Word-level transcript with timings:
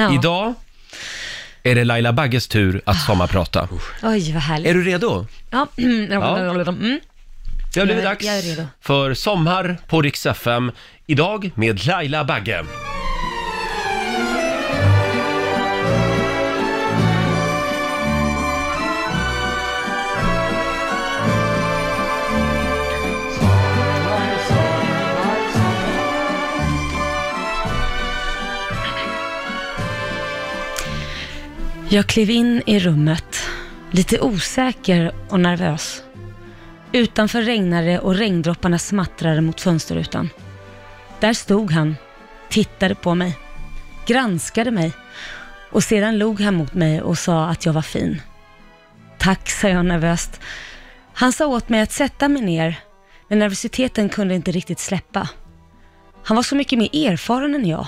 Ja. 0.00 0.14
Idag 0.14 0.54
är 1.62 1.74
det 1.74 1.84
Laila 1.84 2.12
Bagges 2.12 2.48
tur 2.48 2.82
att 2.86 3.00
sommarprata. 3.00 3.68
Oj, 4.02 4.32
vad 4.32 4.42
härligt. 4.42 4.68
Är 4.68 4.74
du 4.74 4.82
redo? 4.84 5.26
Ja. 5.50 5.66
Mm. 5.76 7.00
Det 7.74 7.80
har 7.80 7.86
blivit 7.86 8.04
Jag- 8.04 8.12
dags 8.12 8.24
jag 8.26 8.38
är 8.38 8.42
redo. 8.42 8.66
för 8.80 9.14
Sommar 9.14 9.76
på 9.88 10.02
Rix 10.02 10.26
FM. 10.26 10.72
Idag 11.06 11.50
med 11.54 11.86
Laila 11.86 12.24
Bagge. 12.24 12.64
Jag 31.92 32.06
klev 32.06 32.30
in 32.30 32.62
i 32.66 32.78
rummet, 32.78 33.36
lite 33.90 34.20
osäker 34.20 35.14
och 35.28 35.40
nervös. 35.40 36.02
Utanför 36.92 37.42
regnade 37.42 37.98
och 37.98 38.14
regndropparna 38.14 38.78
smattrade 38.78 39.40
mot 39.40 39.60
fönsterrutan. 39.60 40.30
Där 41.20 41.32
stod 41.32 41.70
han, 41.70 41.96
tittade 42.48 42.94
på 42.94 43.14
mig, 43.14 43.38
granskade 44.06 44.70
mig 44.70 44.92
och 45.70 45.84
sedan 45.84 46.18
log 46.18 46.40
han 46.40 46.54
mot 46.54 46.74
mig 46.74 47.02
och 47.02 47.18
sa 47.18 47.46
att 47.46 47.66
jag 47.66 47.72
var 47.72 47.82
fin. 47.82 48.22
Tack, 49.18 49.50
sa 49.50 49.68
jag 49.68 49.86
nervöst. 49.86 50.40
Han 51.14 51.32
sa 51.32 51.46
åt 51.46 51.68
mig 51.68 51.80
att 51.80 51.92
sätta 51.92 52.28
mig 52.28 52.42
ner, 52.42 52.80
men 53.28 53.38
nervositeten 53.38 54.08
kunde 54.08 54.34
inte 54.34 54.52
riktigt 54.52 54.80
släppa. 54.80 55.28
Han 56.24 56.36
var 56.36 56.42
så 56.42 56.56
mycket 56.56 56.78
mer 56.78 56.96
erfaren 57.06 57.54
än 57.54 57.66
jag. 57.66 57.86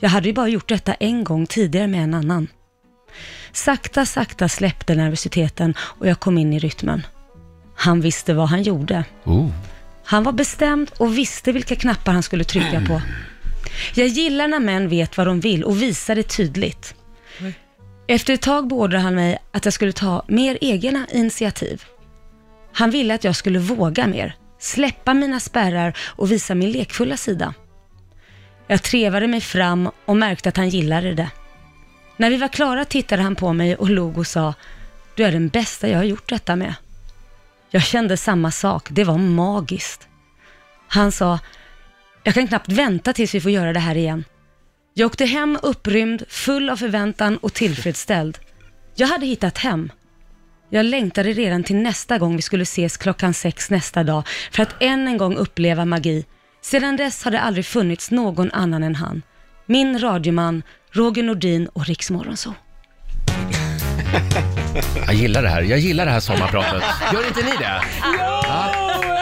Jag 0.00 0.08
hade 0.08 0.28
ju 0.28 0.34
bara 0.34 0.48
gjort 0.48 0.68
detta 0.68 0.94
en 0.94 1.24
gång 1.24 1.46
tidigare 1.46 1.86
med 1.86 2.02
en 2.02 2.14
annan. 2.14 2.48
Sakta, 3.52 4.06
sakta 4.06 4.48
släppte 4.48 4.94
nervositeten 4.94 5.74
och 5.78 6.06
jag 6.06 6.20
kom 6.20 6.38
in 6.38 6.52
i 6.52 6.58
rytmen. 6.58 7.06
Han 7.76 8.00
visste 8.00 8.34
vad 8.34 8.48
han 8.48 8.62
gjorde. 8.62 9.04
Oh. 9.24 9.50
Han 10.04 10.22
var 10.22 10.32
bestämd 10.32 10.90
och 10.98 11.18
visste 11.18 11.52
vilka 11.52 11.76
knappar 11.76 12.12
han 12.12 12.22
skulle 12.22 12.44
trycka 12.44 12.82
på. 12.88 13.02
Jag 13.94 14.06
gillar 14.06 14.48
när 14.48 14.60
män 14.60 14.88
vet 14.88 15.16
vad 15.16 15.26
de 15.26 15.40
vill 15.40 15.64
och 15.64 15.82
visar 15.82 16.14
det 16.14 16.22
tydligt. 16.36 16.94
Efter 18.08 18.34
ett 18.34 18.42
tag 18.42 18.68
beordrade 18.68 19.02
han 19.02 19.14
mig 19.14 19.38
att 19.52 19.64
jag 19.64 19.74
skulle 19.74 19.92
ta 19.92 20.24
mer 20.28 20.58
egna 20.60 21.06
initiativ. 21.12 21.84
Han 22.72 22.90
ville 22.90 23.14
att 23.14 23.24
jag 23.24 23.36
skulle 23.36 23.58
våga 23.58 24.06
mer, 24.06 24.36
släppa 24.58 25.14
mina 25.14 25.40
spärrar 25.40 25.96
och 25.98 26.32
visa 26.32 26.54
min 26.54 26.72
lekfulla 26.72 27.16
sida. 27.16 27.54
Jag 28.66 28.82
trevade 28.82 29.26
mig 29.26 29.40
fram 29.40 29.90
och 30.04 30.16
märkte 30.16 30.48
att 30.48 30.56
han 30.56 30.68
gillade 30.68 31.14
det. 31.14 31.30
När 32.16 32.30
vi 32.30 32.36
var 32.36 32.48
klara 32.48 32.84
tittade 32.84 33.22
han 33.22 33.36
på 33.36 33.52
mig 33.52 33.76
och 33.76 33.90
log 33.90 34.18
och 34.18 34.26
sa, 34.26 34.54
du 35.14 35.24
är 35.24 35.32
den 35.32 35.48
bästa 35.48 35.88
jag 35.88 35.98
har 35.98 36.04
gjort 36.04 36.28
detta 36.28 36.56
med. 36.56 36.74
Jag 37.70 37.82
kände 37.82 38.16
samma 38.16 38.50
sak, 38.50 38.88
det 38.90 39.04
var 39.04 39.18
magiskt. 39.18 40.08
Han 40.88 41.12
sa, 41.12 41.38
jag 42.22 42.34
kan 42.34 42.48
knappt 42.48 42.68
vänta 42.68 43.12
tills 43.12 43.34
vi 43.34 43.40
får 43.40 43.50
göra 43.50 43.72
det 43.72 43.80
här 43.80 43.96
igen. 43.96 44.24
Jag 44.94 45.06
åkte 45.06 45.24
hem 45.24 45.58
upprymd, 45.62 46.22
full 46.28 46.70
av 46.70 46.76
förväntan 46.76 47.36
och 47.36 47.52
tillfredsställd. 47.52 48.38
Jag 48.94 49.06
hade 49.06 49.26
hittat 49.26 49.58
hem. 49.58 49.92
Jag 50.70 50.86
längtade 50.86 51.32
redan 51.32 51.64
till 51.64 51.76
nästa 51.76 52.18
gång 52.18 52.36
vi 52.36 52.42
skulle 52.42 52.62
ses 52.62 52.96
klockan 52.96 53.34
sex 53.34 53.70
nästa 53.70 54.04
dag 54.04 54.22
för 54.52 54.62
att 54.62 54.82
än 54.82 55.08
en 55.08 55.18
gång 55.18 55.36
uppleva 55.36 55.84
magi. 55.84 56.24
Sedan 56.60 56.96
dess 56.96 57.24
har 57.24 57.30
det 57.30 57.40
aldrig 57.40 57.66
funnits 57.66 58.10
någon 58.10 58.50
annan 58.50 58.82
än 58.82 58.94
han. 58.94 59.22
Min 59.66 59.98
radioman, 59.98 60.62
Roger 60.92 61.22
Nordin 61.22 61.66
och 61.72 61.86
Rix 61.86 62.10
Morgonzoo. 62.10 62.54
Jag 65.06 65.14
gillar 65.14 65.42
det 65.42 65.48
här. 65.48 65.62
Jag 65.62 65.78
gillar 65.78 66.06
det 66.06 66.12
här 66.12 66.20
sommarpratet. 66.20 66.82
Gör 67.12 67.26
inte 67.26 67.42
ni 67.42 67.50
det? 67.58 67.80
Ja. 68.18 69.15